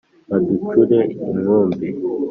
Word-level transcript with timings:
Baducure 0.29 0.99
inkumbi 1.27 1.87